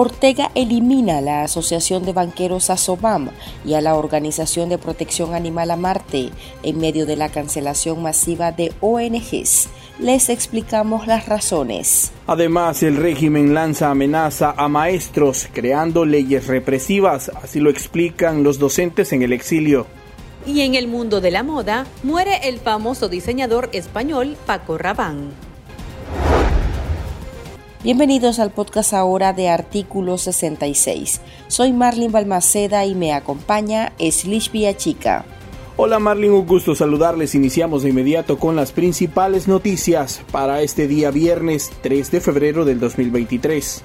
Ortega 0.00 0.52
elimina 0.54 1.20
la 1.20 1.42
Asociación 1.42 2.04
de 2.04 2.12
Banqueros 2.12 2.70
ASOBAM 2.70 3.30
y 3.64 3.74
a 3.74 3.80
la 3.80 3.96
Organización 3.96 4.68
de 4.68 4.78
Protección 4.78 5.34
Animal 5.34 5.72
Amarte 5.72 6.30
en 6.62 6.78
medio 6.78 7.04
de 7.04 7.16
la 7.16 7.30
cancelación 7.30 8.00
masiva 8.00 8.52
de 8.52 8.72
ONGs. 8.80 9.68
Les 9.98 10.28
explicamos 10.28 11.08
las 11.08 11.26
razones. 11.26 12.12
Además, 12.28 12.84
el 12.84 12.96
régimen 12.96 13.54
lanza 13.54 13.90
amenaza 13.90 14.54
a 14.56 14.68
maestros, 14.68 15.48
creando 15.52 16.04
leyes 16.04 16.46
represivas, 16.46 17.32
así 17.42 17.58
lo 17.58 17.68
explican 17.68 18.44
los 18.44 18.60
docentes 18.60 19.12
en 19.12 19.22
el 19.22 19.32
exilio. 19.32 19.88
Y 20.46 20.60
en 20.60 20.76
el 20.76 20.86
mundo 20.86 21.20
de 21.20 21.32
la 21.32 21.42
moda, 21.42 21.88
muere 22.04 22.48
el 22.48 22.60
famoso 22.60 23.08
diseñador 23.08 23.68
español 23.72 24.36
Paco 24.46 24.78
Rabanne. 24.78 25.47
Bienvenidos 27.84 28.40
al 28.40 28.50
podcast 28.50 28.92
ahora 28.92 29.32
de 29.32 29.48
Artículo 29.48 30.18
66. 30.18 31.20
Soy 31.46 31.72
Marlin 31.72 32.10
Balmaceda 32.10 32.84
y 32.84 32.96
me 32.96 33.12
acompaña 33.12 33.92
Slish 34.00 34.50
Chica. 34.76 35.24
Hola 35.76 36.00
Marlin, 36.00 36.32
un 36.32 36.44
gusto 36.44 36.74
saludarles. 36.74 37.36
Iniciamos 37.36 37.84
de 37.84 37.90
inmediato 37.90 38.36
con 38.36 38.56
las 38.56 38.72
principales 38.72 39.46
noticias 39.46 40.20
para 40.32 40.60
este 40.62 40.88
día 40.88 41.12
viernes 41.12 41.70
3 41.82 42.10
de 42.10 42.20
febrero 42.20 42.64
del 42.64 42.80
2023. 42.80 43.84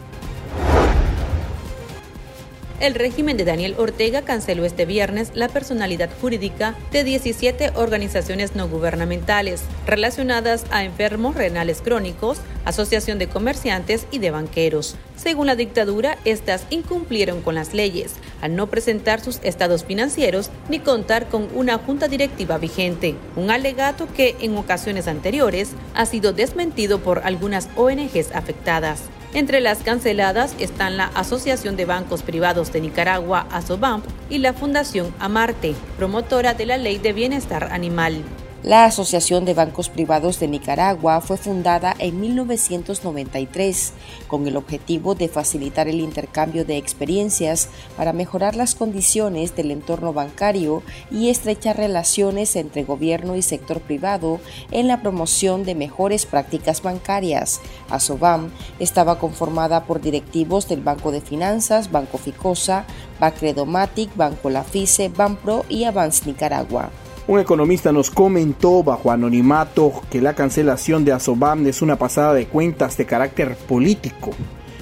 El 2.83 2.95
régimen 2.95 3.37
de 3.37 3.45
Daniel 3.45 3.75
Ortega 3.77 4.23
canceló 4.23 4.65
este 4.65 4.85
viernes 4.85 5.31
la 5.35 5.47
personalidad 5.47 6.09
jurídica 6.19 6.75
de 6.91 7.05
17 7.05 7.71
organizaciones 7.75 8.57
no 8.57 8.67
gubernamentales 8.67 9.61
relacionadas 9.87 10.65
a 10.69 10.83
enfermos 10.83 11.33
renales 11.33 11.81
crónicos, 11.81 12.39
asociación 12.65 13.19
de 13.19 13.29
comerciantes 13.29 14.05
y 14.11 14.19
de 14.19 14.31
banqueros. 14.31 14.97
Según 15.15 15.47
la 15.47 15.55
dictadura, 15.55 16.17
estas 16.25 16.65
incumplieron 16.71 17.41
con 17.41 17.55
las 17.55 17.73
leyes 17.73 18.15
al 18.41 18.57
no 18.57 18.67
presentar 18.67 19.21
sus 19.21 19.39
estados 19.43 19.85
financieros 19.85 20.49
ni 20.67 20.79
contar 20.79 21.29
con 21.29 21.47
una 21.55 21.77
junta 21.77 22.09
directiva 22.09 22.57
vigente, 22.57 23.15
un 23.37 23.49
alegato 23.49 24.09
que 24.13 24.35
en 24.41 24.57
ocasiones 24.57 25.07
anteriores 25.07 25.69
ha 25.95 26.05
sido 26.05 26.33
desmentido 26.33 26.99
por 26.99 27.19
algunas 27.19 27.69
ONGs 27.77 28.33
afectadas. 28.33 29.03
Entre 29.33 29.61
las 29.61 29.79
canceladas 29.79 30.55
están 30.59 30.95
la 30.95 31.05
Asociación 31.05 31.75
de 31.75 31.85
Bancos 31.85 32.21
Privados 32.21 32.71
de 32.71 32.81
Nicaragua, 32.81 33.47
ASOBAMP, 33.51 34.05
y 34.29 34.37
la 34.37 34.53
Fundación 34.53 35.13
Amarte, 35.19 35.73
promotora 35.97 36.53
de 36.53 36.67
la 36.67 36.77
Ley 36.77 36.99
de 36.99 37.13
Bienestar 37.13 37.69
Animal. 37.71 38.23
La 38.63 38.85
Asociación 38.85 39.43
de 39.43 39.53
Bancos 39.53 39.89
Privados 39.89 40.39
de 40.39 40.47
Nicaragua 40.47 41.19
fue 41.19 41.35
fundada 41.35 41.93
en 41.99 42.21
1993 42.21 43.91
con 44.29 44.47
el 44.47 44.55
objetivo 44.55 45.15
de 45.15 45.27
facilitar 45.27 45.89
el 45.89 45.99
intercambio 45.99 46.63
de 46.63 46.77
experiencias 46.77 47.67
para 47.97 48.13
mejorar 48.13 48.55
las 48.55 48.73
condiciones 48.73 49.53
del 49.57 49.69
entorno 49.69 50.13
bancario 50.13 50.81
y 51.11 51.27
estrechar 51.27 51.75
relaciones 51.75 52.55
entre 52.55 52.85
gobierno 52.85 53.35
y 53.35 53.41
sector 53.41 53.81
privado 53.81 54.39
en 54.71 54.87
la 54.87 55.01
promoción 55.01 55.65
de 55.65 55.75
mejores 55.75 56.25
prácticas 56.25 56.81
bancarias. 56.81 57.59
ASOBAM 57.89 58.49
estaba 58.79 59.19
conformada 59.19 59.83
por 59.83 59.99
directivos 59.99 60.69
del 60.69 60.79
Banco 60.79 61.11
de 61.11 61.19
Finanzas, 61.19 61.91
Banco 61.91 62.17
Ficosa, 62.17 62.85
Bacredomatic, 63.19 64.15
Banco 64.15 64.49
Lafice, 64.49 65.09
Banpro 65.09 65.65
y 65.67 65.83
Avance 65.83 66.25
Nicaragua. 66.25 66.91
Un 67.25 67.39
economista 67.39 67.93
nos 67.93 68.11
comentó 68.11 68.83
bajo 68.83 69.09
anonimato 69.09 69.93
que 70.11 70.19
la 70.19 70.33
cancelación 70.33 71.05
de 71.05 71.13
Asobam 71.13 71.65
es 71.67 71.81
una 71.81 71.95
pasada 71.95 72.33
de 72.33 72.47
cuentas 72.47 72.97
de 72.97 73.05
carácter 73.05 73.55
político, 73.55 74.31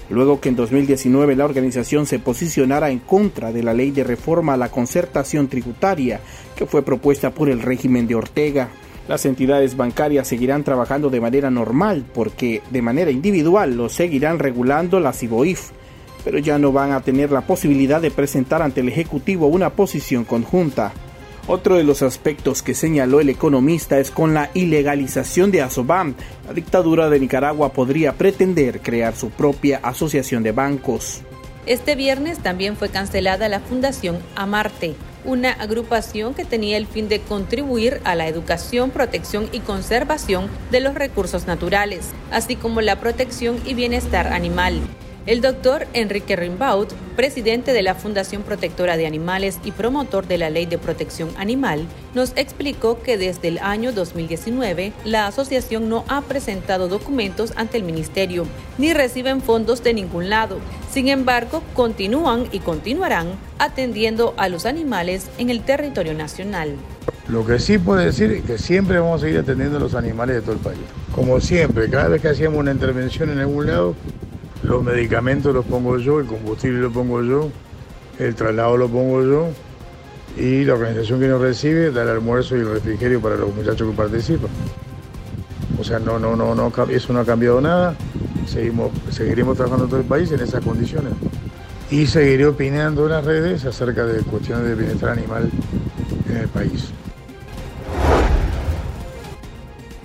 luego 0.10 0.42
que 0.42 0.50
en 0.50 0.56
2019 0.56 1.36
la 1.36 1.46
organización 1.46 2.08
se 2.08 2.18
posicionara 2.18 2.90
en 2.90 2.98
contra 2.98 3.52
de 3.52 3.62
la 3.62 3.76
ley 3.76 3.92
de 3.92 4.04
reforma 4.04 4.56
a 4.56 4.58
la 4.58 4.72
concertación 4.72 5.50
tributaria 5.50 6.20
que 6.56 6.66
fue 6.66 6.82
propuesta 6.82 7.30
por 7.30 7.48
el 7.48 7.62
régimen 7.62 8.08
de 8.08 8.16
Ortega. 8.16 8.70
Las 9.08 9.28
entidades 9.28 9.78
bancarias 9.78 10.28
seguirán 10.28 10.64
trabajando 10.64 11.12
de 11.12 11.22
manera 11.22 11.52
normal 11.52 12.06
porque 12.12 12.64
de 12.72 12.82
manera 12.82 13.12
individual 13.12 13.78
lo 13.78 13.88
seguirán 13.88 14.40
regulando 14.40 15.00
la 15.00 15.14
CIBOIF, 15.14 15.70
pero 16.24 16.40
ya 16.40 16.58
no 16.58 16.72
van 16.72 16.92
a 16.92 17.02
tener 17.02 17.32
la 17.32 17.42
posibilidad 17.42 18.02
de 18.02 18.10
presentar 18.10 18.64
ante 18.64 18.82
el 18.82 18.90
Ejecutivo 18.90 19.46
una 19.46 19.70
posición 19.70 20.24
conjunta. 20.26 20.92
Otro 21.54 21.76
de 21.76 21.84
los 21.84 22.02
aspectos 22.02 22.64
que 22.64 22.74
señaló 22.74 23.20
el 23.20 23.28
economista 23.28 24.00
es 24.00 24.10
con 24.10 24.34
la 24.34 24.52
ilegalización 24.54 25.52
de 25.52 25.62
Asobam, 25.62 26.16
la 26.48 26.54
dictadura 26.54 27.10
de 27.10 27.20
Nicaragua 27.20 27.74
podría 27.74 28.14
pretender 28.14 28.80
crear 28.80 29.14
su 29.18 29.32
propia 29.32 29.82
asociación 29.84 30.44
de 30.44 30.54
bancos. 30.54 31.24
Este 31.66 31.96
viernes 31.96 32.40
también 32.40 32.78
fue 32.78 32.88
cancelada 32.88 33.50
la 33.50 33.60
Fundación 33.60 34.20
Amarte, 34.34 34.96
una 35.26 35.52
agrupación 35.52 36.36
que 36.36 36.46
tenía 36.46 36.78
el 36.78 36.88
fin 36.88 37.10
de 37.10 37.20
contribuir 37.20 38.00
a 38.06 38.16
la 38.16 38.30
educación, 38.30 38.90
protección 38.90 39.50
y 39.52 39.60
conservación 39.60 40.48
de 40.72 40.80
los 40.80 40.96
recursos 40.96 41.48
naturales, 41.48 42.12
así 42.32 42.56
como 42.56 42.80
la 42.80 43.02
protección 43.02 43.58
y 43.66 43.74
bienestar 43.74 44.28
animal. 44.28 44.80
El 45.28 45.40
doctor 45.40 45.86
Enrique 45.94 46.36
Rimbaud, 46.36 46.88
presidente 47.16 47.74
de 47.74 47.84
la 47.84 47.94
Fundación 47.94 48.42
Protectora 48.42 48.98
de 48.98 49.06
Animales 49.06 49.60
y 49.64 49.72
promotor 49.72 50.26
de 50.26 50.40
la 50.40 50.50
Ley 50.50 50.66
de 50.66 50.80
Protección 50.80 51.30
Animal, 51.38 51.86
nos 52.16 52.34
explicó 52.38 53.04
que 53.04 53.20
desde 53.20 53.50
el 53.50 53.60
año 53.60 53.92
2019 53.92 54.94
la 55.06 55.28
asociación 55.28 55.90
no 55.90 56.06
ha 56.08 56.22
presentado 56.22 56.88
documentos 56.88 57.54
ante 57.56 57.78
el 57.78 57.84
ministerio 57.84 58.48
ni 58.80 58.94
reciben 58.94 59.42
fondos 59.42 59.84
de 59.84 59.94
ningún 59.94 60.28
lado. 60.28 60.58
Sin 60.92 61.08
embargo, 61.08 61.62
continúan 61.76 62.48
y 62.52 62.58
continuarán 62.58 63.28
atendiendo 63.60 64.34
a 64.38 64.50
los 64.50 64.66
animales 64.66 65.30
en 65.38 65.52
el 65.52 65.62
territorio 65.62 66.16
nacional. 66.16 66.74
Lo 67.28 67.46
que 67.46 67.60
sí 67.60 67.78
puedo 67.78 68.00
decir 68.00 68.32
es 68.32 68.44
que 68.44 68.58
siempre 68.58 68.98
vamos 68.98 69.22
a 69.22 69.26
seguir 69.26 69.40
atendiendo 69.40 69.78
a 69.78 69.80
los 69.80 69.94
animales 69.94 70.38
de 70.38 70.42
todo 70.42 70.54
el 70.54 70.62
país. 70.62 70.80
Como 71.14 71.40
siempre, 71.40 71.90
cada 71.92 72.08
vez 72.08 72.24
que 72.24 72.30
hacíamos 72.30 72.60
una 72.60 72.72
intervención 72.72 73.30
en 73.30 73.40
algún 73.40 73.68
lado, 73.68 73.96
los 74.72 74.84
medicamentos 74.86 75.54
los 75.54 75.66
pongo 75.66 75.98
yo, 75.98 76.22
el 76.22 76.28
combustible 76.28 76.80
lo 76.80 76.92
pongo 76.92 77.22
yo, 77.22 77.50
el 78.18 78.34
traslado 78.36 78.78
lo 78.78 78.88
pongo 78.88 79.22
yo 79.22 79.50
y 80.38 80.64
la 80.64 80.76
organización 80.76 81.20
que 81.20 81.28
nos 81.28 81.42
recibe 81.42 81.92
da 81.92 82.04
el 82.04 82.10
almuerzo 82.10 82.56
y 82.56 82.62
el 82.62 82.72
refrigerio 82.72 83.20
para 83.20 83.36
los 83.36 83.54
muchachos 83.54 83.92
que 83.92 83.98
participan. 83.98 84.50
O 85.78 85.84
sea, 85.84 86.00
no, 86.00 86.18
no, 86.18 86.38
no, 86.38 86.56
no, 86.56 86.72
eso 86.90 87.12
no 87.12 87.20
ha 87.20 87.26
cambiado 87.26 87.60
nada. 87.60 87.96
Seguimos, 88.48 88.92
seguiremos 89.10 89.58
trabajando 89.58 89.86
en 89.86 89.90
todo 89.90 90.00
el 90.00 90.06
país 90.06 90.32
en 90.32 90.40
esas 90.40 90.64
condiciones. 90.64 91.12
Y 91.90 92.08
seguiré 92.08 92.46
opinando 92.46 93.06
en 93.08 93.12
las 93.12 93.26
redes 93.26 93.66
acerca 93.66 94.06
de 94.06 94.22
cuestiones 94.24 94.68
de 94.68 94.76
bienestar 94.76 95.10
animal 95.10 95.50
en 96.30 96.38
el 96.38 96.48
país. 96.48 96.94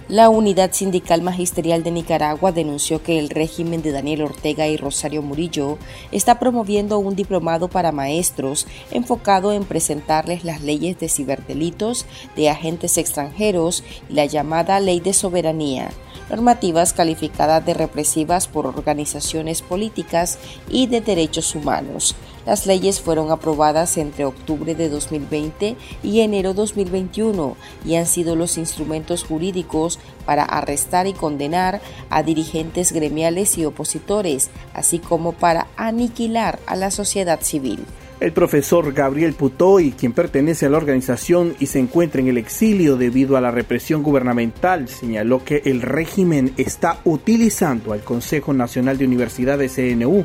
La 0.09 0.29
Unidad 0.29 0.71
Sindical 0.73 1.21
Magisterial 1.21 1.83
de 1.83 1.91
Nicaragua 1.91 2.53
denunció 2.53 3.03
que 3.03 3.19
el 3.19 3.29
régimen 3.29 3.83
de 3.83 3.91
Daniel 3.91 4.23
Ortega 4.23 4.69
y 4.69 4.77
Rosario 4.77 5.21
Murillo 5.21 5.79
está 6.13 6.39
promoviendo 6.39 7.01
un 7.01 7.17
diplomado 7.17 7.67
para 7.67 7.91
maestros 7.91 8.69
enfocado 8.93 9.53
en 9.53 9.65
presentarles 9.65 10.45
las 10.45 10.63
leyes 10.63 10.97
de 11.01 11.09
ciberdelitos 11.09 12.07
de 12.37 12.49
agentes 12.51 12.99
extranjeros 12.99 13.83
y 14.09 14.13
la 14.13 14.27
llamada 14.27 14.79
Ley 14.79 15.01
de 15.01 15.13
Soberanía, 15.13 15.91
normativas 16.31 16.93
calificadas 16.93 17.67
de 17.67 17.75
represivas 17.75 18.47
por 18.47 18.69
organizaciones 18.69 19.61
políticas 19.61 20.39
y 20.71 20.87
de 20.87 21.01
derechos 21.01 21.57
humanos. 21.57 22.15
Las 22.47 22.65
leyes 22.65 23.01
fueron 23.01 23.33
aprobadas 23.33 23.99
entre 23.99 24.25
octubre 24.25 24.77
de 24.77 24.89
2020 24.89 25.77
y 26.05 26.21
enero 26.21 26.55
2021 26.55 27.57
y 27.85 27.97
han 27.97 28.07
sido 28.07 28.37
los 28.37 28.57
instrumentos 28.57 29.25
jurídicos 29.25 29.99
para 30.25 30.45
arrestar 30.45 31.09
y 31.09 31.13
condenar 31.13 31.81
a 32.09 32.23
dirigentes 32.23 32.93
gremiales 32.93 33.59
y 33.59 33.65
opositores, 33.65 34.51
así 34.75 35.01
como 35.01 35.33
para 35.33 35.67
aniquilar 35.77 36.61
a 36.67 36.77
la 36.77 36.93
sociedad 36.93 37.41
civil. 37.43 37.81
El 38.19 38.33
profesor 38.33 38.95
Gabriel 38.95 39.35
Putoy, 39.35 39.91
quien 39.91 40.13
pertenece 40.13 40.65
a 40.65 40.71
la 40.71 40.79
organización 40.79 41.55
y 41.59 41.67
se 41.67 41.81
encuentra 41.81 42.21
en 42.21 42.29
el 42.29 42.39
exilio 42.39 42.97
debido 42.97 43.37
a 43.37 43.43
la 43.43 43.51
represión 43.51 44.03
gubernamental, 44.03 44.89
señaló 44.89 45.45
que 45.45 45.63
el 45.67 45.83
régimen 45.83 46.55
está 46.57 47.01
utilizando 47.05 47.93
al 47.93 48.01
Consejo 48.01 48.55
Nacional 48.55 48.97
de 48.97 49.05
Universidades 49.05 49.75
CNU 49.75 50.25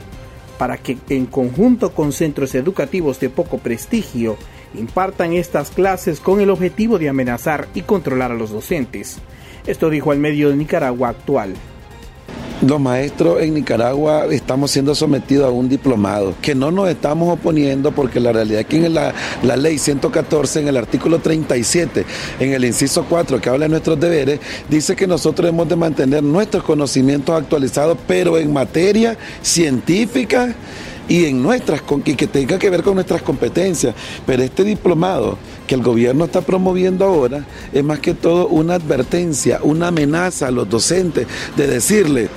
para 0.62 0.78
que 0.78 0.96
en 1.10 1.26
conjunto 1.26 1.92
con 1.92 2.14
centros 2.14 2.54
educativos 2.54 3.20
de 3.20 3.32
poco 3.32 3.58
prestigio 3.58 4.38
impartan 4.76 5.34
estas 5.34 5.72
clases 5.72 6.20
con 6.20 6.40
el 6.40 6.52
objetivo 6.52 7.00
de 7.00 7.10
amenazar 7.10 7.68
y 7.74 7.82
controlar 7.82 8.32
a 8.32 8.36
los 8.36 8.52
docentes. 8.52 9.18
Esto 9.66 9.90
dijo 9.90 10.12
al 10.12 10.20
medio 10.20 10.52
de 10.52 10.56
Nicaragua 10.58 11.10
actual. 11.10 11.56
Los 12.62 12.80
maestros 12.80 13.42
en 13.42 13.56
Nicaragua 13.56 14.28
estamos 14.30 14.70
siendo 14.70 14.94
sometidos 14.94 15.48
a 15.48 15.50
un 15.50 15.68
diplomado, 15.68 16.36
que 16.44 16.54
no 16.54 16.70
nos 16.70 16.90
estamos 16.90 17.34
oponiendo 17.34 17.92
porque 17.92 18.20
la 18.20 18.32
realidad 18.32 18.62
es 18.62 18.68
que 18.68 18.86
en 18.86 18.94
la, 18.94 19.14
ley 19.58 19.80
114, 19.80 20.60
en 20.62 20.68
el 20.68 20.78
artículo 20.78 21.18
37, 21.18 22.06
en 22.40 22.54
el 22.54 22.64
inciso 22.64 23.04
4 23.10 23.42
que 23.42 23.50
habla 23.50 23.66
de 23.66 23.70
nuestros 23.70 24.00
deberes, 24.00 24.40
dice 24.70 24.96
que 24.96 25.08
nosotros 25.08 25.50
hemos 25.50 25.68
de 25.68 25.76
mantener 25.76 26.22
nuestros 26.22 26.64
conocimientos 26.64 27.36
actualizados, 27.36 27.98
pero 28.08 28.38
en 28.38 28.54
materia 28.54 29.18
científica 29.42 30.54
y 31.10 31.26
en 31.26 31.42
nuestras 31.42 31.82
que 31.82 32.28
tenga 32.28 32.60
que 32.60 32.70
ver 32.70 32.84
con 32.84 32.94
nuestras 32.96 33.22
competencias. 33.22 33.96
Pero 34.26 34.44
este 34.44 34.64
diplomado 34.64 35.38
que 35.68 35.76
el 35.76 35.82
gobierno 35.82 36.26
está 36.26 36.42
promoviendo 36.42 37.06
ahora 37.06 37.44
es 37.74 37.84
más 37.84 38.00
que 38.00 38.14
todo 38.14 38.48
una 38.48 38.76
advertencia, 38.76 39.60
una 39.64 39.88
amenaza 39.88 40.48
a 40.48 40.52
los 40.52 40.70
docentes 40.70 41.28
de 41.58 41.68
decirle, 41.68 42.30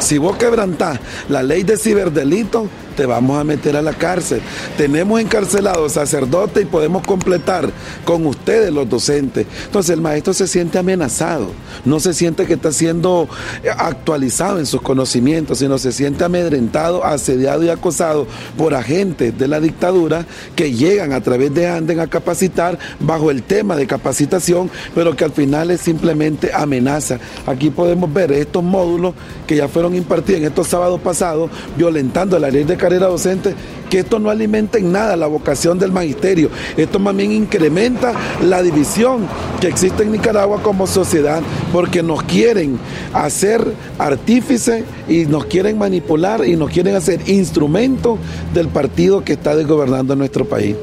si 0.00 0.18
vos 0.18 0.36
quebrantás 0.36 0.98
la 1.28 1.42
ley 1.42 1.62
de 1.62 1.76
ciberdelito, 1.76 2.68
te 2.96 3.06
vamos 3.06 3.38
a 3.38 3.44
meter 3.44 3.76
a 3.76 3.82
la 3.82 3.92
cárcel. 3.92 4.40
Tenemos 4.76 5.20
encarcelados 5.20 5.92
sacerdotes 5.92 6.62
y 6.62 6.66
podemos 6.66 7.06
completar 7.06 7.70
con 8.04 8.26
ustedes 8.26 8.72
los 8.72 8.88
docentes. 8.88 9.46
Entonces 9.66 9.94
el 9.94 10.00
maestro 10.00 10.32
se 10.32 10.46
siente 10.46 10.78
amenazado, 10.78 11.52
no 11.84 12.00
se 12.00 12.14
siente 12.14 12.46
que 12.46 12.54
está 12.54 12.72
siendo 12.72 13.28
actualizado 13.76 14.58
en 14.58 14.66
sus 14.66 14.82
conocimientos, 14.82 15.58
sino 15.58 15.78
se 15.78 15.92
siente 15.92 16.24
amedrentado, 16.24 17.04
asediado 17.04 17.64
y 17.64 17.68
acosado 17.68 18.26
por 18.56 18.74
agentes 18.74 19.36
de 19.38 19.48
la 19.48 19.60
dictadura 19.60 20.26
que 20.56 20.72
llegan 20.72 21.12
a 21.12 21.20
través 21.20 21.54
de 21.54 21.68
Anden 21.68 22.00
a 22.00 22.06
capacitar 22.06 22.78
bajo 22.98 23.30
el 23.30 23.42
tema 23.42 23.76
de 23.76 23.86
capacitación, 23.86 24.70
pero 24.94 25.16
que 25.16 25.24
al 25.24 25.32
final 25.32 25.70
es 25.70 25.80
simplemente 25.80 26.50
amenaza. 26.52 27.18
Aquí 27.46 27.70
podemos 27.70 28.12
ver 28.12 28.32
estos 28.32 28.62
módulos 28.62 29.14
que 29.46 29.56
ya 29.56 29.68
fueron 29.68 29.94
impartidos 29.94 30.40
en 30.40 30.46
estos 30.46 30.68
sábados 30.68 31.00
pasados, 31.00 31.50
violentando 31.76 32.38
la 32.38 32.50
ley 32.50 32.64
de 32.64 32.76
carrera 32.80 33.06
docente, 33.06 33.54
que 33.88 34.00
esto 34.00 34.18
no 34.18 34.30
alimenta 34.30 34.78
en 34.78 34.90
nada 34.90 35.16
la 35.16 35.26
vocación 35.26 35.78
del 35.78 35.92
magisterio. 35.92 36.50
Esto 36.76 36.98
más 36.98 37.14
bien 37.14 37.30
incrementa 37.32 38.12
la 38.42 38.62
división 38.62 39.28
que 39.60 39.68
existe 39.68 40.02
en 40.02 40.12
Nicaragua 40.12 40.62
como 40.62 40.86
sociedad, 40.86 41.42
porque 41.72 42.02
nos 42.02 42.22
quieren 42.24 42.78
hacer 43.12 43.64
artífice 43.98 44.84
y 45.08 45.26
nos 45.26 45.44
quieren 45.44 45.78
manipular 45.78 46.46
y 46.46 46.56
nos 46.56 46.70
quieren 46.70 46.96
hacer 46.96 47.20
instrumento 47.28 48.18
del 48.54 48.68
partido 48.68 49.22
que 49.22 49.34
está 49.34 49.54
desgobernando 49.54 50.16
nuestro 50.16 50.44
país. 50.44 50.74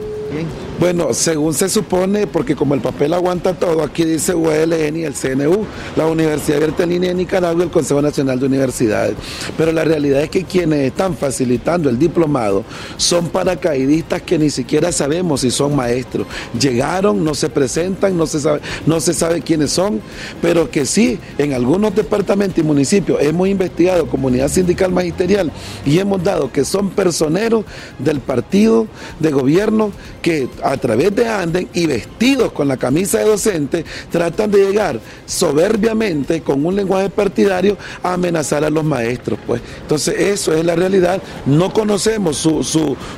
Bueno, 0.79 1.11
según 1.11 1.55
se 1.55 1.69
supone, 1.69 2.27
porque 2.27 2.55
como 2.55 2.75
el 2.75 2.81
papel 2.81 3.11
aguanta 3.15 3.55
todo, 3.55 3.81
aquí 3.81 4.05
dice 4.05 4.35
ULN 4.35 4.95
y 4.95 5.05
el 5.05 5.15
CNU, 5.15 5.65
la 5.95 6.05
Universidad 6.05 6.57
Abierta 6.57 6.83
en 6.83 6.89
Línea 6.89 7.09
de 7.09 7.15
Nicaragua 7.15 7.63
y 7.63 7.65
el 7.65 7.71
Consejo 7.71 7.99
Nacional 7.99 8.39
de 8.39 8.45
Universidades. 8.45 9.15
Pero 9.57 9.71
la 9.71 9.83
realidad 9.83 10.21
es 10.21 10.29
que 10.29 10.43
quienes 10.43 10.85
están 10.85 11.17
facilitando 11.17 11.89
el 11.89 11.97
diplomado 11.97 12.63
son 12.95 13.29
paracaidistas 13.29 14.21
que 14.21 14.37
ni 14.37 14.51
siquiera 14.51 14.91
sabemos 14.91 15.41
si 15.41 15.49
son 15.49 15.75
maestros. 15.75 16.27
Llegaron, 16.59 17.23
no 17.23 17.33
se 17.33 17.49
presentan, 17.49 18.15
no 18.15 18.27
se 18.27 18.39
sabe, 18.39 18.61
no 18.85 18.99
se 18.99 19.15
sabe 19.15 19.41
quiénes 19.41 19.71
son, 19.71 19.99
pero 20.43 20.69
que 20.69 20.85
sí, 20.85 21.17
en 21.39 21.53
algunos 21.53 21.95
departamentos 21.95 22.59
y 22.59 22.63
municipios 22.63 23.19
hemos 23.23 23.47
investigado 23.47 24.05
comunidad 24.05 24.47
sindical 24.47 24.91
magisterial 24.91 25.51
y 25.87 25.97
hemos 25.97 26.23
dado 26.23 26.51
que 26.51 26.63
son 26.63 26.91
personeros 26.91 27.65
del 27.97 28.19
partido 28.19 28.85
de 29.19 29.31
gobierno 29.31 29.91
que 30.21 30.47
a 30.67 30.75
través 30.75 31.15
de 31.15 31.27
Anden 31.27 31.69
y 31.73 31.85
vestidos 31.85 32.51
con 32.51 32.67
la 32.67 32.75
camisa 32.75 33.19
de 33.19 33.25
docente, 33.25 33.85
tratan 34.11 34.51
de 34.51 34.65
llegar 34.65 34.99
soberbiamente 35.25 36.41
con 36.41 36.65
un 36.65 36.75
lenguaje 36.75 37.09
partidario 37.09 37.77
a 38.03 38.13
amenazar 38.13 38.65
a 38.65 38.69
los 38.69 38.83
maestros. 38.83 39.39
Pues. 39.47 39.61
Entonces 39.81 40.15
eso 40.19 40.53
es 40.53 40.65
la 40.65 40.75
realidad. 40.75 41.21
No 41.45 41.71
conocemos 41.71 42.35
su, 42.37 42.63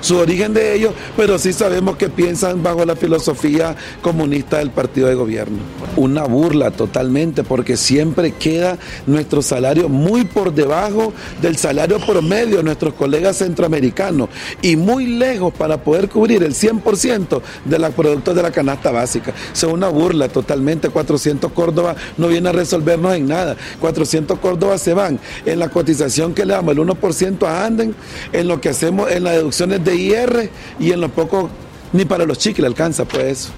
su 0.01 0.18
origen 0.18 0.54
de 0.54 0.75
ellos, 0.75 0.94
pero 1.18 1.40
sí 1.40 1.51
sabemos 1.51 1.98
que 1.98 2.10
piensan 2.10 2.62
bajo 2.62 2.86
la 2.86 2.96
filosofía 2.96 3.75
comunista 4.02 4.60
del 4.60 4.69
partido 4.69 5.07
de 5.07 5.16
gobierno. 5.16 5.57
Una 5.95 6.25
burla 6.25 6.69
totalmente, 6.69 7.44
porque 7.44 7.78
siempre 7.78 8.34
queda 8.34 8.78
nuestro 9.07 9.42
salario 9.42 9.90
muy 9.90 10.24
por 10.24 10.54
debajo 10.54 11.13
del 11.42 11.57
salario 11.57 12.00
promedio 12.00 12.57
de 12.57 12.63
nuestros 12.63 12.94
colegas 12.94 13.38
centroamericanos 13.38 14.30
y 14.62 14.75
muy 14.75 15.07
lejos 15.07 15.52
para 15.52 15.84
poder 15.84 16.10
cubrir 16.10 16.44
el 16.44 16.54
100% 16.54 17.39
de 17.66 17.80
los 17.80 17.94
productos 17.94 18.36
de 18.36 18.42
la 18.42 18.52
canasta 18.52 18.92
básica. 18.92 19.34
Es 19.54 19.64
una 19.64 19.90
burla 19.90 20.28
totalmente. 20.30 20.90
400 20.90 21.52
Córdoba 21.52 21.96
no 22.18 22.28
viene 22.28 22.50
a 22.50 22.52
resolvernos 22.52 23.16
en 23.16 23.28
nada. 23.28 23.56
400 23.80 24.40
Córdoba 24.40 24.78
se 24.78 24.94
van 24.94 25.20
en 25.46 25.60
la 25.60 25.70
cotización 25.70 26.34
que 26.34 26.46
le 26.46 26.54
damos 26.54 26.76
el 26.76 26.80
1% 26.80 27.44
a 27.48 27.66
Anden, 27.66 27.96
en 28.32 28.48
lo 28.48 28.62
que 28.62 28.70
hacemos 28.70 29.12
en 29.12 29.24
las 29.24 29.34
deducciones 29.34 29.84
de 29.84 29.96
IR 29.96 30.50
y 30.80 30.92
en 30.92 31.02
lo 31.02 31.10
poco, 31.10 31.50
ni 31.94 32.06
para 32.06 32.26
los 32.26 32.38
chiques 32.38 32.60
le 32.60 32.68
alcanza 32.68 33.06
pues 33.06 33.52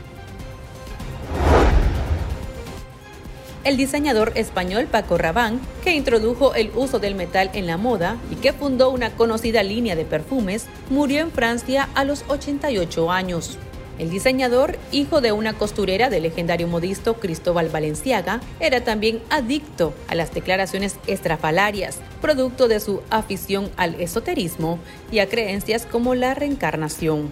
el 3.63 3.77
diseñador 3.77 4.31
español 4.35 4.87
Paco 4.89 5.17
Rabanne, 5.17 5.59
que 5.83 5.93
introdujo 5.93 6.55
el 6.55 6.71
uso 6.75 6.99
del 6.99 7.15
metal 7.15 7.51
en 7.53 7.67
la 7.67 7.77
moda 7.77 8.17
y 8.31 8.35
que 8.35 8.53
fundó 8.53 8.89
una 8.89 9.11
conocida 9.11 9.61
línea 9.61 9.95
de 9.95 10.05
perfumes, 10.05 10.65
murió 10.89 11.19
en 11.19 11.31
Francia 11.31 11.89
a 11.93 12.03
los 12.03 12.25
88 12.27 13.11
años. 13.11 13.57
El 14.01 14.09
diseñador, 14.09 14.79
hijo 14.91 15.21
de 15.21 15.31
una 15.31 15.53
costurera 15.53 16.09
del 16.09 16.23
legendario 16.23 16.67
modisto 16.67 17.19
Cristóbal 17.19 17.69
Valenciaga, 17.69 18.41
era 18.59 18.83
también 18.83 19.21
adicto 19.29 19.93
a 20.07 20.15
las 20.15 20.33
declaraciones 20.33 20.95
estrafalarias, 21.05 21.99
producto 22.19 22.67
de 22.67 22.79
su 22.79 23.03
afición 23.11 23.69
al 23.77 24.01
esoterismo 24.01 24.79
y 25.11 25.19
a 25.19 25.29
creencias 25.29 25.85
como 25.85 26.15
la 26.15 26.33
reencarnación. 26.33 27.29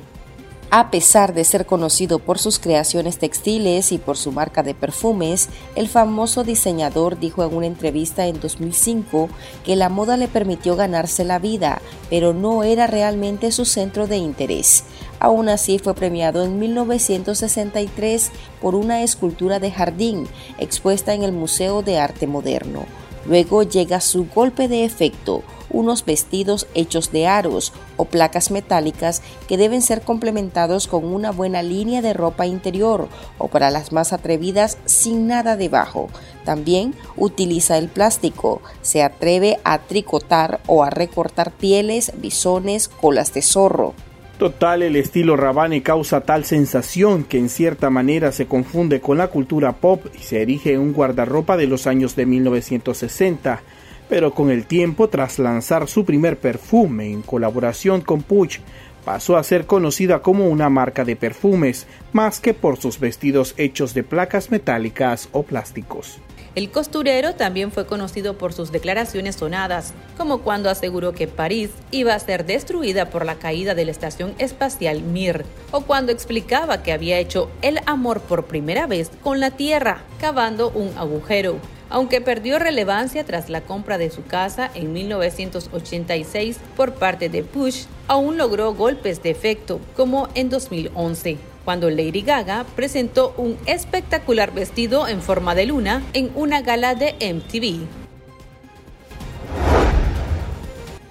A 0.72 0.92
pesar 0.92 1.34
de 1.34 1.44
ser 1.44 1.66
conocido 1.66 2.20
por 2.20 2.38
sus 2.38 2.60
creaciones 2.60 3.18
textiles 3.18 3.92
y 3.92 3.98
por 3.98 4.18
su 4.18 4.32
marca 4.32 4.62
de 4.62 4.76
perfumes, 4.76 5.50
el 5.76 5.88
famoso 5.88 6.44
diseñador 6.44 7.18
dijo 7.18 7.44
en 7.44 7.56
una 7.56 7.66
entrevista 7.66 8.28
en 8.28 8.40
2005 8.40 9.30
que 9.66 9.76
la 9.76 9.90
moda 9.90 10.16
le 10.18 10.28
permitió 10.28 10.76
ganarse 10.76 11.24
la 11.24 11.40
vida, 11.40 11.82
pero 12.12 12.36
no 12.36 12.62
era 12.62 12.86
realmente 12.86 13.52
su 13.52 13.66
centro 13.66 14.06
de 14.06 14.18
interés. 14.18 14.84
Aún 15.20 15.50
así 15.50 15.80
fue 15.80 15.94
premiado 15.94 16.44
en 16.44 16.60
1963 16.60 18.32
por 18.62 18.76
una 18.76 19.04
escultura 19.04 19.60
de 19.60 19.72
jardín 19.72 20.28
expuesta 20.58 21.14
en 21.14 21.24
el 21.24 21.34
Museo 21.34 21.82
de 21.82 22.00
Arte 22.00 22.26
Moderno. 22.26 22.86
Luego 23.26 23.64
llega 23.64 24.00
su 24.00 24.28
golpe 24.34 24.68
de 24.68 24.86
efecto, 24.86 25.44
unos 25.70 26.06
vestidos 26.06 26.68
hechos 26.74 27.12
de 27.12 27.28
aros 27.28 27.74
o 27.98 28.06
placas 28.06 28.50
metálicas 28.50 29.22
que 29.48 29.58
deben 29.58 29.82
ser 29.82 30.02
complementados 30.02 30.88
con 30.88 31.06
una 31.06 31.32
buena 31.32 31.62
línea 31.62 32.02
de 32.02 32.14
ropa 32.14 32.48
interior 32.48 33.08
o 33.38 33.50
para 33.50 33.72
las 33.72 33.92
más 33.92 34.14
atrevidas 34.14 34.78
sin 34.86 35.28
nada 35.28 35.58
debajo. 35.58 36.08
También 36.46 36.96
utiliza 37.18 37.78
el 37.78 37.90
plástico, 37.90 38.62
se 38.82 39.04
atreve 39.04 39.60
a 39.64 39.80
tricotar 39.80 40.62
o 40.66 40.84
a 40.84 40.90
recortar 40.90 41.52
pieles, 41.52 42.14
bisones, 42.20 42.88
colas 42.88 43.34
de 43.34 43.42
zorro. 43.42 43.94
Total, 44.40 44.82
el 44.84 44.96
estilo 44.96 45.36
Rabane 45.36 45.84
causa 45.84 46.22
tal 46.22 46.46
sensación 46.46 47.26
que 47.26 47.38
en 47.38 47.50
cierta 47.50 47.90
manera 47.90 48.32
se 48.32 48.48
confunde 48.48 49.02
con 49.02 49.18
la 49.18 49.28
cultura 49.28 49.74
pop 49.74 50.06
y 50.18 50.24
se 50.24 50.42
erige 50.42 50.74
en 50.74 50.80
un 50.80 50.94
guardarropa 50.94 51.58
de 51.58 51.68
los 51.68 51.86
años 51.88 52.16
de 52.16 52.26
1960 52.26 53.62
pero 54.08 54.34
con 54.34 54.50
el 54.50 54.66
tiempo, 54.66 55.08
tras 55.08 55.38
lanzar 55.38 55.88
su 55.88 56.04
primer 56.04 56.40
perfume 56.40 57.12
en 57.12 57.22
colaboración 57.22 58.02
con 58.02 58.24
Puig, 58.24 58.60
pasó 59.06 59.38
a 59.38 59.44
ser 59.44 59.68
conocida 59.68 60.22
como 60.24 60.48
una 60.48 60.68
marca 60.70 61.06
de 61.06 61.16
perfumes, 61.16 61.86
más 62.12 62.40
que 62.40 62.56
por 62.56 62.78
sus 62.78 63.00
vestidos 63.00 63.54
hechos 63.58 63.94
de 63.94 64.04
placas 64.04 64.50
metálicas 64.50 65.30
o 65.32 65.44
plásticos. 65.44 66.20
El 66.56 66.72
costurero 66.72 67.36
también 67.36 67.72
fue 67.72 67.86
conocido 67.86 68.38
por 68.38 68.54
sus 68.54 68.72
declaraciones 68.72 69.36
sonadas, 69.36 69.94
como 70.18 70.40
cuando 70.40 70.70
aseguró 70.70 71.14
que 71.14 71.28
París 71.28 71.70
iba 71.92 72.14
a 72.16 72.20
ser 72.20 72.46
destruida 72.46 73.10
por 73.10 73.26
la 73.26 73.36
caída 73.36 73.76
de 73.76 73.86
la 73.86 73.92
estación 73.92 74.34
espacial 74.40 75.02
Mir, 75.02 75.46
o 75.72 75.82
cuando 75.82 76.12
explicaba 76.12 76.82
que 76.82 76.92
había 76.92 77.20
hecho 77.20 77.50
el 77.62 77.80
amor 77.86 78.22
por 78.22 78.46
primera 78.46 78.88
vez 78.88 79.12
con 79.24 79.40
la 79.40 79.52
Tierra, 79.52 80.04
cavando 80.20 80.70
un 80.70 80.98
agujero 80.98 81.60
aunque 81.90 82.22
perdió 82.22 82.60
relevancia 82.60 83.24
tras 83.24 83.50
la 83.50 83.62
compra 83.62 83.98
de 83.98 84.12
su 84.12 84.24
casa 84.24 84.70
en 84.76 84.94
1986 84.94 86.58
por 86.78 86.94
parte 86.94 87.30
de 87.30 87.44
Push, 87.44 87.86
aún 88.08 88.38
logró 88.38 88.74
golpes 88.74 89.24
de 89.24 89.32
efecto, 89.32 89.80
como 89.96 90.30
en 90.36 90.50
2011 90.50 91.38
cuando 91.70 91.92
Lady 91.92 92.24
Gaga 92.24 92.66
presentó 92.76 93.36
un 93.38 93.56
espectacular 93.68 94.52
vestido 94.52 95.08
en 95.08 95.22
forma 95.22 95.54
de 95.54 95.68
luna 95.68 96.02
en 96.14 96.32
una 96.34 96.64
gala 96.64 96.96
de 96.96 97.14
MTV. 97.22 97.86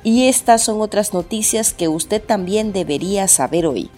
Y 0.02 0.26
estas 0.26 0.64
son 0.64 0.80
otras 0.80 1.14
noticias 1.14 1.72
que 1.72 1.86
usted 1.86 2.20
también 2.20 2.72
debería 2.72 3.28
saber 3.28 3.66
hoy. 3.66 3.88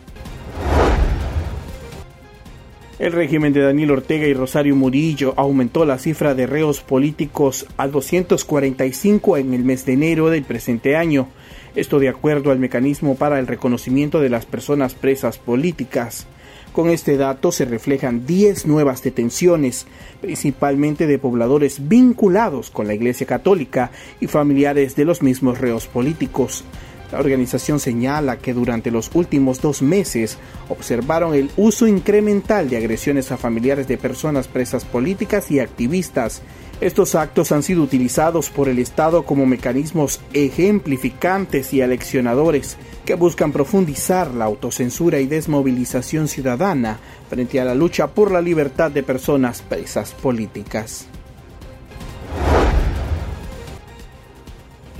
El 2.98 3.12
régimen 3.12 3.54
de 3.54 3.62
Daniel 3.62 3.92
Ortega 3.92 4.26
y 4.26 4.34
Rosario 4.34 4.76
Murillo 4.76 5.32
aumentó 5.38 5.86
la 5.86 5.96
cifra 5.96 6.34
de 6.34 6.46
reos 6.46 6.82
políticos 6.82 7.64
a 7.78 7.88
245 7.88 9.38
en 9.38 9.54
el 9.54 9.64
mes 9.64 9.86
de 9.86 9.94
enero 9.94 10.28
del 10.28 10.42
presente 10.42 10.94
año. 10.94 11.28
Esto 11.74 11.98
de 11.98 12.10
acuerdo 12.10 12.50
al 12.50 12.58
mecanismo 12.58 13.14
para 13.14 13.38
el 13.38 13.46
reconocimiento 13.46 14.20
de 14.20 14.28
las 14.28 14.44
personas 14.44 14.92
presas 14.92 15.38
políticas. 15.38 16.26
Con 16.72 16.88
este 16.88 17.16
dato 17.16 17.50
se 17.50 17.64
reflejan 17.64 18.26
10 18.26 18.66
nuevas 18.66 19.02
detenciones, 19.02 19.86
principalmente 20.20 21.08
de 21.08 21.18
pobladores 21.18 21.88
vinculados 21.88 22.70
con 22.70 22.86
la 22.86 22.94
Iglesia 22.94 23.26
Católica 23.26 23.90
y 24.20 24.28
familiares 24.28 24.94
de 24.94 25.04
los 25.04 25.20
mismos 25.20 25.58
reos 25.58 25.88
políticos. 25.88 26.64
La 27.10 27.18
organización 27.18 27.80
señala 27.80 28.38
que 28.38 28.54
durante 28.54 28.92
los 28.92 29.10
últimos 29.14 29.60
dos 29.60 29.82
meses 29.82 30.38
observaron 30.68 31.34
el 31.34 31.50
uso 31.56 31.88
incremental 31.88 32.70
de 32.70 32.76
agresiones 32.76 33.32
a 33.32 33.36
familiares 33.36 33.88
de 33.88 33.98
personas 33.98 34.46
presas 34.46 34.84
políticas 34.84 35.50
y 35.50 35.58
activistas. 35.58 36.40
Estos 36.80 37.14
actos 37.14 37.52
han 37.52 37.62
sido 37.62 37.82
utilizados 37.82 38.48
por 38.48 38.70
el 38.70 38.78
Estado 38.78 39.24
como 39.24 39.44
mecanismos 39.44 40.18
ejemplificantes 40.32 41.74
y 41.74 41.82
aleccionadores 41.82 42.78
que 43.04 43.16
buscan 43.16 43.52
profundizar 43.52 44.32
la 44.32 44.46
autocensura 44.46 45.20
y 45.20 45.26
desmovilización 45.26 46.26
ciudadana 46.26 46.98
frente 47.28 47.60
a 47.60 47.66
la 47.66 47.74
lucha 47.74 48.08
por 48.08 48.30
la 48.30 48.40
libertad 48.40 48.90
de 48.90 49.02
personas 49.02 49.60
presas 49.60 50.12
políticas. 50.12 51.06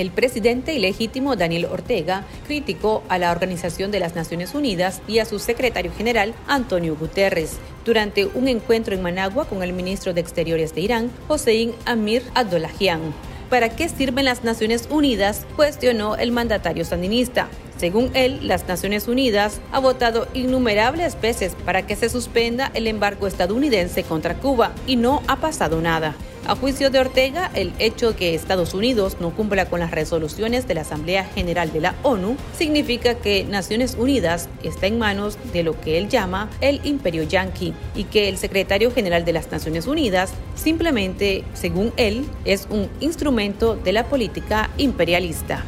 El 0.01 0.13
presidente 0.13 0.73
ilegítimo 0.73 1.37
Daniel 1.37 1.67
Ortega 1.67 2.25
criticó 2.47 3.03
a 3.11 3.19
la 3.19 3.33
Organización 3.33 3.91
de 3.91 4.01
las 4.01 4.15
Naciones 4.15 4.55
Unidas 4.55 5.03
y 5.07 5.19
a 5.19 5.27
su 5.27 5.39
secretario 5.39 5.93
general 5.93 6.33
Antonio 6.49 6.97
Guterres 6.97 7.59
durante 7.85 8.25
un 8.25 8.49
encuentro 8.49 8.95
en 8.95 9.03
Managua 9.03 9.45
con 9.45 9.63
el 9.63 9.75
ministro 9.75 10.15
de 10.15 10.23
Exteriores 10.23 10.75
de 10.75 10.81
Irán, 10.81 11.11
Hossein 11.29 11.75
Amir 11.85 12.23
Abdollahian. 12.35 13.13
¿Para 13.51 13.69
qué 13.77 13.91
sirven 13.91 14.25
las 14.25 14.43
Naciones 14.43 14.89
Unidas? 14.91 15.45
cuestionó 15.55 16.17
el 16.17 16.33
mandatario 16.33 16.87
sandinista. 16.87 17.49
Según 17.77 18.11
él, 18.15 18.49
las 18.49 18.67
Naciones 18.67 19.07
Unidas 19.07 19.61
ha 19.71 19.81
votado 19.81 20.29
innumerables 20.33 21.21
veces 21.21 21.55
para 21.67 21.87
que 21.87 21.97
se 21.97 22.09
suspenda 22.09 22.71
el 22.73 22.87
embargo 22.87 23.27
estadounidense 23.27 24.03
contra 24.05 24.39
Cuba 24.39 24.73
y 24.87 24.97
no 24.97 25.23
ha 25.27 25.37
pasado 25.37 25.83
nada. 25.83 26.17
A 26.51 26.57
juicio 26.57 26.91
de 26.91 26.99
Ortega, 26.99 27.49
el 27.55 27.73
hecho 27.79 28.17
que 28.17 28.35
Estados 28.35 28.75
Unidos 28.75 29.19
no 29.21 29.31
cumpla 29.31 29.67
con 29.67 29.79
las 29.79 29.93
resoluciones 29.93 30.67
de 30.67 30.75
la 30.75 30.81
Asamblea 30.81 31.23
General 31.23 31.73
de 31.73 31.79
la 31.79 31.95
ONU 32.03 32.37
significa 32.59 33.15
que 33.15 33.45
Naciones 33.45 33.95
Unidas 33.97 34.49
está 34.65 34.89
en 34.89 34.99
manos 34.99 35.39
de 35.53 35.63
lo 35.63 35.81
que 35.81 35.97
él 35.97 36.09
llama 36.09 36.51
el 36.61 36.81
imperio 36.83 37.23
yanqui 37.23 37.73
y 37.95 38.03
que 38.03 38.29
el 38.29 38.37
secretario 38.37 38.91
general 38.91 39.25
de 39.25 39.33
las 39.33 39.53
Naciones 39.53 39.87
Unidas 39.87 40.33
simplemente, 40.57 41.45
según 41.55 41.93
él, 41.97 42.27
es 42.45 42.67
un 42.69 42.89
instrumento 42.99 43.77
de 43.77 43.93
la 43.93 44.07
política 44.07 44.71
imperialista. 44.77 45.65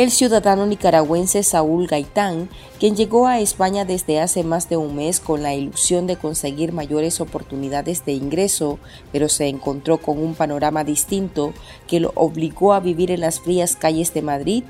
El 0.00 0.10
ciudadano 0.10 0.64
nicaragüense 0.64 1.42
Saúl 1.42 1.86
Gaitán, 1.86 2.48
quien 2.78 2.96
llegó 2.96 3.26
a 3.26 3.38
España 3.38 3.84
desde 3.84 4.18
hace 4.18 4.44
más 4.44 4.70
de 4.70 4.78
un 4.78 4.96
mes 4.96 5.20
con 5.20 5.42
la 5.42 5.52
ilusión 5.54 6.06
de 6.06 6.16
conseguir 6.16 6.72
mayores 6.72 7.20
oportunidades 7.20 8.06
de 8.06 8.12
ingreso, 8.12 8.78
pero 9.12 9.28
se 9.28 9.48
encontró 9.48 9.98
con 9.98 10.16
un 10.16 10.34
panorama 10.34 10.84
distinto 10.84 11.52
que 11.86 12.00
lo 12.00 12.12
obligó 12.14 12.72
a 12.72 12.80
vivir 12.80 13.10
en 13.10 13.20
las 13.20 13.40
frías 13.40 13.76
calles 13.76 14.14
de 14.14 14.22
Madrid, 14.22 14.64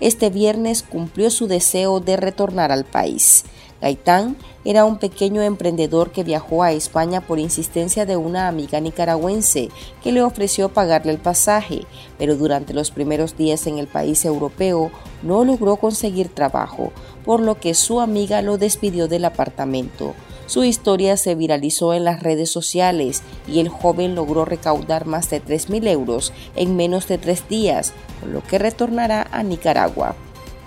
este 0.00 0.30
viernes 0.30 0.82
cumplió 0.82 1.30
su 1.30 1.46
deseo 1.46 2.00
de 2.00 2.16
retornar 2.16 2.72
al 2.72 2.84
país. 2.84 3.44
Gaitán 3.82 4.36
era 4.64 4.84
un 4.84 4.98
pequeño 4.98 5.42
emprendedor 5.42 6.12
que 6.12 6.22
viajó 6.22 6.62
a 6.62 6.70
España 6.70 7.20
por 7.20 7.40
insistencia 7.40 8.06
de 8.06 8.16
una 8.16 8.46
amiga 8.46 8.78
nicaragüense 8.78 9.70
que 10.04 10.12
le 10.12 10.22
ofreció 10.22 10.68
pagarle 10.68 11.10
el 11.10 11.18
pasaje, 11.18 11.80
pero 12.16 12.36
durante 12.36 12.74
los 12.74 12.92
primeros 12.92 13.36
días 13.36 13.66
en 13.66 13.78
el 13.78 13.88
país 13.88 14.24
europeo 14.24 14.92
no 15.24 15.44
logró 15.44 15.76
conseguir 15.76 16.28
trabajo, 16.28 16.92
por 17.24 17.40
lo 17.40 17.58
que 17.58 17.74
su 17.74 18.00
amiga 18.00 18.40
lo 18.40 18.56
despidió 18.56 19.08
del 19.08 19.24
apartamento. 19.24 20.14
Su 20.46 20.64
historia 20.64 21.16
se 21.16 21.34
viralizó 21.34 21.94
en 21.94 22.04
las 22.04 22.22
redes 22.22 22.50
sociales 22.50 23.22
y 23.48 23.60
el 23.60 23.68
joven 23.68 24.14
logró 24.14 24.44
recaudar 24.44 25.06
más 25.06 25.30
de 25.30 25.42
3.000 25.42 25.88
euros 25.88 26.32
en 26.56 26.76
menos 26.76 27.08
de 27.08 27.18
tres 27.18 27.48
días, 27.48 27.92
con 28.20 28.32
lo 28.32 28.42
que 28.42 28.58
retornará 28.58 29.28
a 29.30 29.42
Nicaragua. 29.42 30.14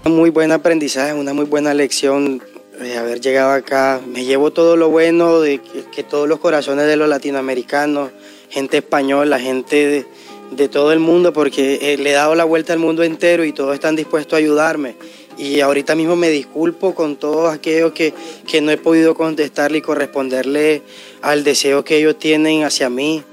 Muy 0.05 0.29
buen 0.29 0.51
aprendizaje, 0.51 1.13
una 1.13 1.33
muy 1.33 1.45
buena 1.45 1.73
lección 1.73 2.41
de 2.79 2.97
haber 2.97 3.21
llegado 3.21 3.51
acá. 3.51 4.01
Me 4.05 4.25
llevo 4.25 4.51
todo 4.51 4.77
lo 4.77 4.89
bueno 4.89 5.39
de 5.39 5.59
que, 5.59 6.03
todos 6.03 6.27
los 6.27 6.39
corazones 6.39 6.85
de 6.87 6.95
los 6.95 7.09
latinoamericanos, 7.09 8.11
gente 8.49 8.77
española, 8.77 9.39
gente 9.39 10.05
de, 10.51 10.67
todo 10.67 10.91
el 10.91 10.99
mundo, 10.99 11.33
porque 11.33 11.79
eh, 11.81 11.97
le 11.97 12.11
he 12.11 12.13
dado 12.13 12.35
la 12.35 12.43
vuelta 12.43 12.73
al 12.73 12.79
mundo 12.79 13.03
entero 13.03 13.43
y 13.43 13.51
todos 13.51 13.73
están 13.73 13.95
dispuestos 13.95 14.33
a 14.33 14.37
ayudarme. 14.37 14.95
Y 15.37 15.59
ahorita 15.59 15.95
mismo 15.95 16.15
me 16.15 16.29
disculpo 16.29 16.95
con 16.95 17.17
todos 17.17 17.53
aquellos 17.53 17.91
que, 17.91 18.13
que 18.47 18.61
no 18.61 18.71
he 18.71 18.77
podido 18.77 19.15
contestarle 19.15 19.79
y 19.79 19.81
corresponderle 19.81 20.81
al 21.21 21.43
deseo 21.43 21.83
que 21.83 21.97
ellos 21.97 22.17
tienen 22.17 22.63
hacia 22.63 22.89
mí. 22.89 23.23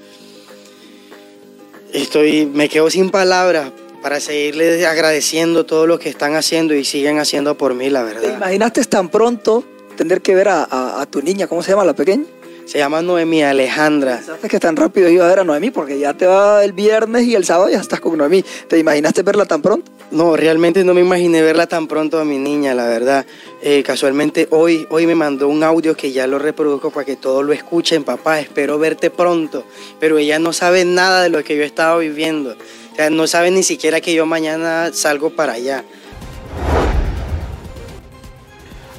Estoy, 1.93 2.47
me 2.47 2.69
quedo 2.69 2.91
sin 2.91 3.11
palabras 3.11 3.71
para 4.03 4.19
seguirles 4.19 4.85
agradeciendo 4.85 5.65
todo 5.65 5.87
lo 5.87 5.99
que 5.99 6.09
están 6.09 6.35
haciendo 6.35 6.75
y 6.75 6.85
siguen 6.85 7.19
haciendo 7.19 7.57
por 7.57 7.75
mí, 7.75 7.89
la 7.89 8.03
verdad. 8.03 8.23
¿Te 8.23 8.33
imaginaste 8.33 8.85
tan 8.85 9.09
pronto 9.09 9.65
tener 9.97 10.21
que 10.21 10.35
ver 10.35 10.49
a, 10.49 11.07
tu 11.09 11.23
niña? 11.23 11.47
¿Cómo 11.47 11.63
se 11.63 11.71
llama 11.71 11.85
la 11.85 11.95
pequeña? 11.95 12.25
Se 12.65 12.79
llama 12.79 13.03
Noemí 13.03 13.43
Alejandra. 13.43 14.23
¿Sabes 14.23 14.51
que 14.51 14.59
tan 14.59 14.77
rápido 14.77 15.09
iba 15.09 15.25
a 15.25 15.29
ver 15.29 15.41
a 15.41 15.45
Noemí? 15.45 15.71
Porque 15.71 15.99
ya 15.99 16.15
te 16.15 16.27
va 16.27 16.65
el 16.65 16.73
viernes 16.73 17.27
y 17.27 17.35
el 17.35 17.45
sábado 17.45 17.69
ya 17.71 17.81
estás 17.81 18.01
con 18.01 18.17
Noemí. 18.17 18.45
¿Te 18.69 18.79
imaginaste 18.79 19.23
verla 19.23 19.45
tan 19.45 19.61
pronto? 19.61 19.91
No, 20.11 20.37
realmente 20.37 20.85
no 20.85 20.95
me 20.95 21.01
imaginé 21.01 21.43
verla 21.43 21.67
tan 21.67 21.87
pronto 21.87 22.19
a 22.19 22.25
mi 22.25 22.39
niña, 22.39 22.75
la 22.75 22.87
verdad. 22.87 23.27
Eh, 23.63 23.83
casualmente 23.83 24.49
hoy, 24.51 24.87
hoy 24.91 25.07
me 25.07 25.15
mandó 25.15 25.49
un 25.49 25.63
audio 25.63 25.97
que 25.97 26.13
ya 26.13 26.27
lo 26.27 26.39
reproduzco 26.39 26.91
para 26.91 27.05
que 27.05 27.17
todos 27.17 27.45
lo 27.45 27.53
escuchen. 27.53 28.05
Papá, 28.05 28.41
espero 28.41 28.79
verte 28.79 29.11
pronto. 29.11 29.65
Pero 30.01 30.19
ella 30.19 30.39
no 30.39 30.53
sabe 30.53 30.85
nada 30.85 31.23
de 31.23 31.31
lo 31.31 31.43
que 31.43 31.57
yo 31.57 31.63
he 31.63 31.67
estado 31.67 31.99
viviendo 31.99 32.57
no 33.11 33.27
saben 33.27 33.55
ni 33.55 33.63
siquiera 33.63 34.01
que 34.01 34.15
yo 34.15 34.27
mañana 34.27 34.91
salgo 34.93 35.31
para 35.31 35.55
allá. 35.55 35.85